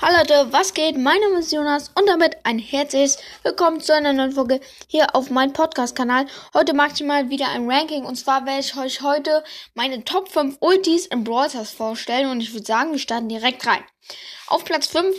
[0.00, 0.96] Hallo Leute, was geht?
[0.96, 5.28] Mein Name ist Jonas und damit ein herzliches Willkommen zu einer neuen Folge hier auf
[5.28, 6.26] meinem Podcast-Kanal.
[6.54, 9.42] Heute mache ich mal wieder ein Ranking und zwar werde ich euch heute
[9.74, 13.66] meine Top 5 Ultis im Brawl Stars vorstellen und ich würde sagen, wir starten direkt
[13.66, 13.82] rein.
[14.46, 15.16] Auf Platz 5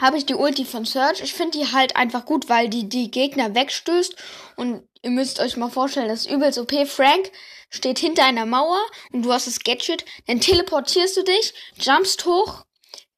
[0.00, 1.20] habe ich die Ulti von Search.
[1.20, 4.16] Ich finde die halt einfach gut, weil die die Gegner wegstößt
[4.56, 6.72] und ihr müsst euch mal vorstellen, das ist übelst OP.
[6.86, 7.30] Frank
[7.68, 8.80] steht hinter einer Mauer
[9.12, 12.64] und du hast das Gadget, dann teleportierst du dich, jumpst hoch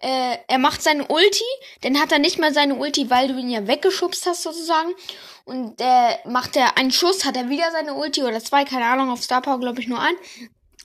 [0.03, 1.45] äh, er macht seine Ulti,
[1.82, 4.93] dann hat er nicht mal seine Ulti, weil du ihn ja weggeschubst hast sozusagen.
[5.44, 9.11] Und äh, macht er einen Schuss, hat er wieder seine Ulti oder zwei, keine Ahnung,
[9.11, 10.14] auf Star Power glaube ich nur ein.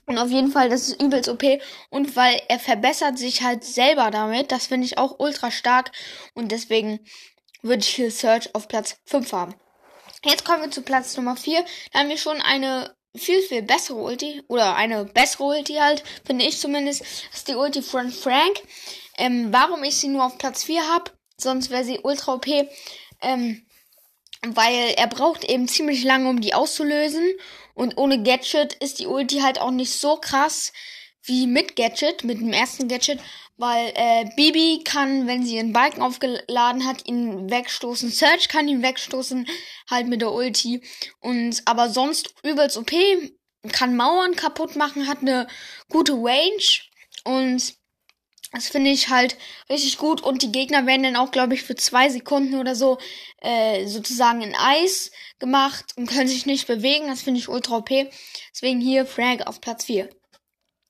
[0.06, 1.42] Und auf jeden Fall, das ist übelst OP.
[1.90, 5.92] Und weil er verbessert sich halt selber damit, das finde ich auch ultra stark.
[6.34, 7.00] Und deswegen
[7.62, 9.54] würde ich hier Search auf Platz 5 haben.
[10.24, 11.64] Jetzt kommen wir zu Platz Nummer 4.
[11.92, 14.42] Da haben wir schon eine viel, viel bessere Ulti.
[14.48, 17.02] Oder eine bessere Ulti halt, finde ich zumindest.
[17.02, 18.62] Das ist die Ulti von Frank.
[19.18, 22.46] Ähm, warum ich sie nur auf Platz 4 habe, sonst wäre sie ultra OP.
[23.20, 23.66] Ähm,
[24.46, 27.24] weil er braucht eben ziemlich lange, um die auszulösen.
[27.74, 30.72] Und ohne Gadget ist die Ulti halt auch nicht so krass
[31.24, 33.20] wie mit Gadget, mit dem ersten Gadget,
[33.56, 38.10] weil äh, Bibi kann, wenn sie ihren Balken aufgeladen hat, ihn wegstoßen.
[38.10, 39.46] Search kann ihn wegstoßen,
[39.90, 40.82] halt mit der Ulti.
[41.20, 42.92] Und aber sonst übelst OP,
[43.72, 45.48] kann Mauern kaputt machen, hat eine
[45.88, 46.62] gute Range
[47.24, 47.74] und
[48.52, 49.36] das finde ich halt
[49.68, 52.98] richtig gut und die Gegner werden dann auch, glaube ich, für zwei Sekunden oder so
[53.42, 57.08] äh, sozusagen in Eis gemacht und können sich nicht bewegen.
[57.08, 57.90] Das finde ich ultra OP.
[58.54, 60.08] Deswegen hier Frank auf Platz 4.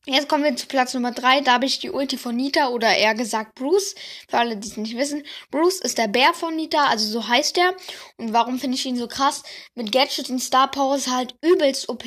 [0.06, 1.42] Jetzt kommen wir zu Platz Nummer 3.
[1.42, 3.94] Da habe ich die Ulti von Nita oder eher gesagt Bruce.
[4.28, 5.22] Für alle, die es nicht wissen.
[5.50, 7.74] Bruce ist der Bär von Nita, also so heißt er.
[8.16, 9.42] Und warum finde ich ihn so krass?
[9.74, 12.04] Mit Gadget und Star Powers halt übelst OP,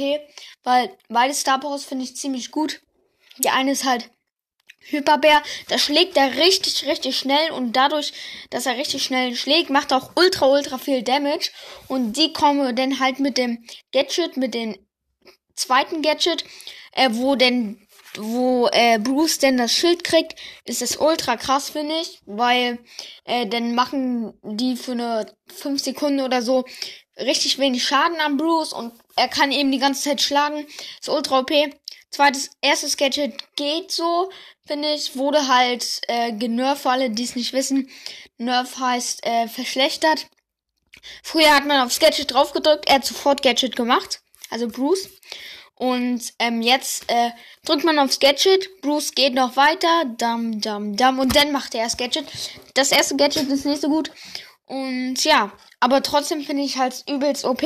[0.64, 2.82] weil beide Star Powers finde ich ziemlich gut.
[3.38, 4.10] Die eine ist halt
[4.90, 8.14] Hyperbär, da schlägt er richtig, richtig schnell und dadurch,
[8.50, 11.52] dass er richtig schnell schlägt, macht er auch ultra, ultra viel Damage.
[11.88, 14.78] Und die kommen dann halt mit dem Gadget, mit dem
[15.56, 16.44] zweiten Gadget,
[16.94, 20.36] äh, wo denn, wo äh, Bruce denn das Schild kriegt,
[20.66, 22.80] ist es ultra krass, finde ich, weil
[23.26, 26.66] äh, dann machen die für eine 5 Sekunden oder so
[27.18, 30.66] richtig wenig Schaden an Bruce und er kann eben die ganze Zeit schlagen.
[31.00, 31.52] Ist ultra OP.
[32.12, 34.30] Zweites, erstes Gadget geht so,
[34.66, 37.90] finde ich, wurde halt äh, genervt, für alle, die es nicht wissen.
[38.38, 40.28] Nerf heißt äh, verschlechtert.
[41.24, 45.10] Früher hat man aufs Gadget draufgedrückt, er hat sofort Gadget gemacht, also Bruce.
[45.76, 47.32] Und ähm, jetzt äh,
[47.66, 51.86] drückt man aufs Gadget, Bruce geht noch weiter, dam, dam, dam, und dann macht er
[51.86, 52.26] das Gadget.
[52.76, 54.12] Das erste Gadget ist nicht so gut.
[54.66, 57.64] Und ja, aber trotzdem finde ich halt übelst OP.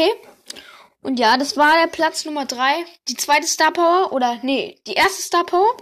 [1.05, 2.83] Und ja, das war der Platz Nummer 3.
[3.07, 5.77] Die zweite Star Power, oder nee, die erste Star Power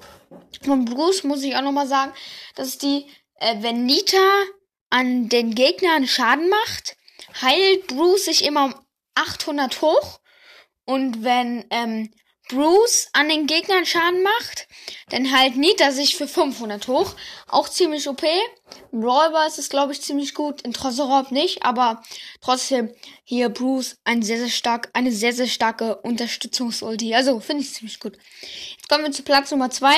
[0.66, 2.12] von Bruce, muss ich auch nochmal sagen.
[2.56, 4.18] Das ist die, äh, wenn Nita
[4.90, 6.98] an den Gegnern Schaden macht,
[7.42, 8.76] heilt Bruce sich immer um
[9.16, 10.20] 800 hoch.
[10.84, 12.14] Und wenn ähm,
[12.50, 14.68] Bruce an den Gegnern Schaden macht,
[15.10, 17.16] dann halt Nita sich für 500 hoch.
[17.48, 18.24] Auch ziemlich OP.
[18.92, 20.62] Im Brawlball ist es, glaube ich, ziemlich gut.
[20.62, 22.02] In Tresorop nicht, aber
[22.42, 22.94] trotzdem
[23.24, 27.16] hier Bruce ein sehr, sehr stark, eine sehr, sehr starke Unterstützungsulti.
[27.16, 28.18] Also, finde ich ziemlich gut.
[28.76, 29.96] Jetzt kommen wir zu Platz Nummer 2.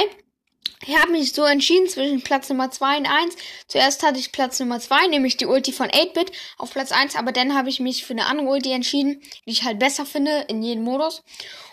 [0.88, 3.36] Ich habe mich so entschieden zwischen Platz Nummer 2 und 1.
[3.68, 7.32] Zuerst hatte ich Platz Nummer 2, nämlich die Ulti von 8-Bit auf Platz 1, aber
[7.32, 10.62] dann habe ich mich für eine andere Ulti entschieden, die ich halt besser finde in
[10.62, 11.24] jedem Modus.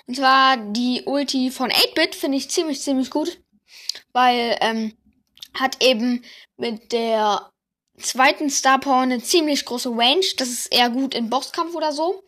[0.06, 3.38] Und zwar die Ulti von 8-Bit finde ich ziemlich, ziemlich gut,
[4.12, 4.96] weil ähm,
[5.52, 6.24] hat eben
[6.56, 7.50] mit der
[7.98, 10.24] zweiten Star Power eine ziemlich große Range.
[10.38, 12.22] Das ist eher gut in Bosskampf oder so.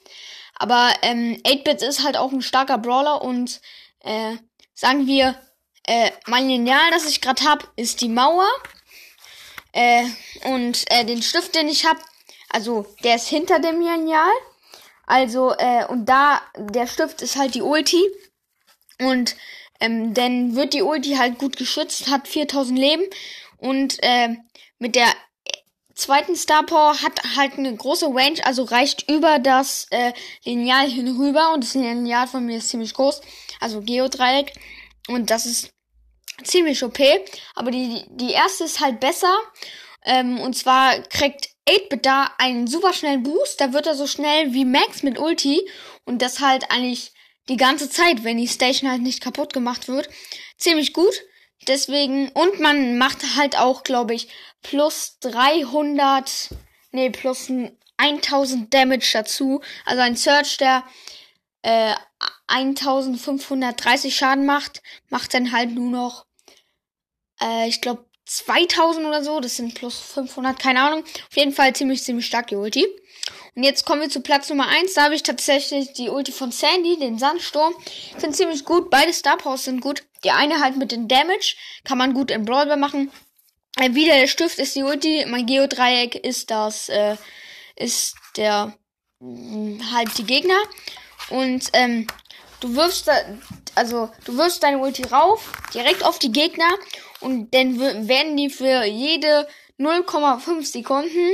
[0.57, 3.63] Aber ähm, 8-Bit ist halt auch ein starker Brawler und
[4.01, 4.37] äh,
[4.75, 5.35] sagen wir,
[5.87, 8.49] äh, mein Lineal, das ich gerade hab, ist die Mauer.
[9.73, 10.05] Äh,
[10.45, 11.99] und äh, den Stift, den ich hab,
[12.49, 14.31] also der ist hinter dem Lineal.
[15.07, 18.03] Also, äh, und da, der Stift ist halt die Ulti.
[19.01, 19.37] Und
[19.81, 23.05] ähm, dann wird die Ulti halt gut geschützt, hat 4000 Leben.
[23.59, 24.37] Und äh,
[24.79, 25.09] mit der
[25.95, 30.13] zweiten Star Power hat halt eine große Range, also reicht über das äh,
[30.45, 31.53] Lineal hinüber.
[31.53, 33.21] Und das Lineal von mir ist ziemlich groß,
[33.61, 34.53] also Geodreieck.
[35.09, 35.71] Und das ist
[36.43, 36.99] ziemlich OP.
[37.55, 39.37] Aber die, die erste ist halt besser.
[40.05, 43.61] Ähm, und zwar kriegt 8-Bit da einen super schnellen Boost.
[43.61, 45.69] Da wird er so schnell wie Max mit Ulti.
[46.05, 47.13] Und das halt eigentlich
[47.49, 50.09] die ganze Zeit, wenn die Station halt nicht kaputt gemacht wird.
[50.59, 51.15] Ziemlich gut.
[51.67, 54.29] Deswegen, und man macht halt auch, glaube ich,
[54.63, 56.51] plus 300,
[56.93, 57.51] nee, plus
[57.97, 59.63] 1000 Damage dazu.
[59.85, 60.85] Also ein Search, der
[61.63, 61.95] äh,
[62.47, 66.27] 1530 Schaden macht, macht dann halt nur noch,
[67.41, 69.41] äh, ich glaube, 2000 oder so.
[69.41, 71.05] Das sind plus 500, keine Ahnung.
[71.05, 72.87] Auf jeden Fall ziemlich, ziemlich stark die Ulti.
[73.55, 74.95] Und jetzt kommen wir zu Platz Nummer 1.
[74.95, 77.75] Da habe ich tatsächlich die Ulti von Sandy, den Sandsturm.
[78.19, 78.91] Finde ziemlich gut.
[78.91, 80.03] Beide Star Powers sind gut.
[80.25, 81.57] Die eine halt mit dem Damage.
[81.85, 83.13] Kann man gut in Brawl machen.
[83.77, 85.25] Äh, wieder der Stift ist die Ulti.
[85.29, 87.17] Mein Geodreieck ist das, äh,
[87.77, 88.77] ist der,
[89.21, 90.59] mh, halt die Gegner.
[91.31, 92.07] Und, ähm,
[92.65, 93.13] du wirfst da,
[93.75, 96.69] also, du wirfst deine Ulti rauf, direkt auf die Gegner.
[97.21, 97.79] Und dann
[98.09, 99.47] werden die für jede
[99.79, 101.31] 0,5 Sekunden,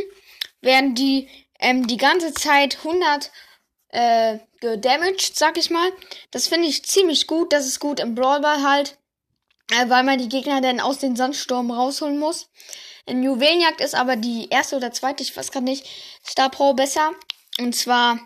[0.61, 1.29] werden die
[1.61, 3.31] ähm, die ganze Zeit 100
[3.91, 5.93] äh, gedamaged, sag ich mal.
[6.33, 7.53] Das finde ich ziemlich gut.
[7.53, 8.99] Das ist gut im Brawlball halt,
[9.71, 12.49] äh, weil man die Gegner dann aus den Sandsturm rausholen muss.
[13.07, 15.87] In Juwelenjagd ist aber die erste oder zweite, ich weiß gerade nicht,
[16.27, 17.13] Star Pro besser.
[17.59, 18.19] Und zwar,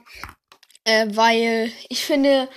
[0.85, 2.49] äh, weil ich finde,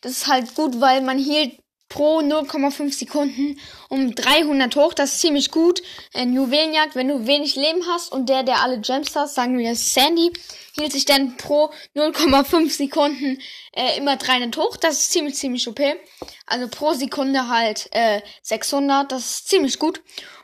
[0.00, 1.60] das ist halt gut, weil man hielt
[1.90, 3.60] pro 0,5 Sekunden
[3.90, 4.94] um 300 hoch.
[4.94, 5.82] Das ist ziemlich gut.
[6.14, 9.74] In Juwelenjagd, wenn du wenig Leben hast und der, der alle Gems hat, sagen wir
[9.74, 10.32] Sandy,
[10.78, 13.38] hielt sich dann pro 0,5 Sekunden
[13.72, 14.76] äh, immer 300 hoch.
[14.76, 15.80] Das ist ziemlich, ziemlich OP.
[16.46, 19.12] Also pro Sekunde halt äh, 600.
[19.12, 20.00] Das ist ziemlich gut.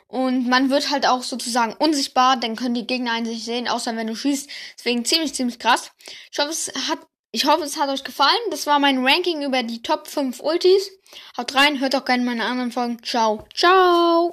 [0.09, 3.97] Und man wird halt auch sozusagen unsichtbar, dann können die Gegner einen sich sehen, außer
[3.97, 4.49] wenn du schießt.
[4.79, 5.91] Deswegen ziemlich, ziemlich krass.
[6.31, 7.01] Ich hoffe, es hat
[7.33, 8.31] ich hoffe, es hat euch gefallen.
[8.51, 10.91] Das war mein Ranking über die Top 5 Ultis.
[11.37, 13.03] Haut rein, hört auch gerne meine anderen Folgen.
[13.03, 13.47] Ciao.
[13.55, 14.25] Ciao.